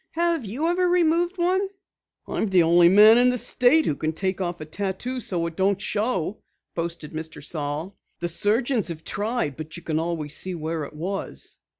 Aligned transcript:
"Have 0.13 0.45
you 0.45 0.67
ever 0.67 0.89
removed 0.89 1.37
one?" 1.37 1.67
"I'm 2.27 2.47
the 2.47 2.63
only 2.63 2.89
man 2.89 3.19
in 3.19 3.29
the 3.29 3.37
state 3.37 3.85
who 3.85 3.95
can 3.95 4.13
take 4.13 4.41
off 4.41 4.59
a 4.59 4.65
tattoo 4.65 5.19
so 5.19 5.45
it 5.45 5.55
doesn't 5.55 5.79
show," 5.79 6.41
boasted 6.73 7.13
Mr. 7.13 7.45
Saal. 7.45 7.95
"The 8.19 8.27
surgeons 8.27 8.87
have 8.87 9.03
tried, 9.03 9.57
but 9.57 9.77
you 9.77 9.83
always 9.99 10.33
can 10.33 10.41
see 10.41 10.55
where 10.55 10.85
it 10.85 10.93
was." 10.93 11.59